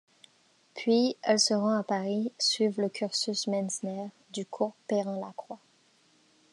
[0.73, 5.59] Puis elle se rend à Paris, suivre le Cursus Meisner du cours Peyran-Lacroix.